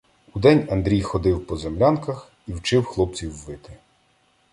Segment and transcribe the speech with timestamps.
[0.33, 3.73] Удень Андрій ходив по землянках і вчив хлопців вити.